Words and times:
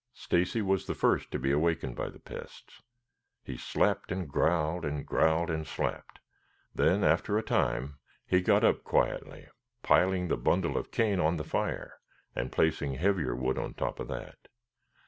Stacy 0.15 0.63
was 0.63 0.87
the 0.87 0.95
first 0.95 1.29
to 1.29 1.37
be 1.37 1.51
awakened 1.51 1.95
by 1.95 2.09
the 2.09 2.17
pests. 2.17 2.81
He 3.43 3.55
slapped 3.55 4.11
and 4.11 4.27
growled, 4.27 4.83
and 4.83 5.05
growled 5.05 5.51
and 5.51 5.67
slapped; 5.67 6.19
then 6.73 7.03
after 7.03 7.37
a 7.37 7.43
time 7.43 7.99
he 8.25 8.41
got 8.41 8.63
up 8.63 8.83
quietly, 8.83 9.47
piling 9.83 10.27
the 10.27 10.37
bundle 10.37 10.75
of 10.75 10.89
cane 10.89 11.19
on 11.19 11.37
the 11.37 11.43
fire, 11.43 11.99
and 12.35 12.51
placing 12.51 12.95
heavier 12.95 13.35
wood 13.35 13.59
on 13.59 13.75
top 13.75 13.99
of 13.99 14.07
that. 14.07 14.47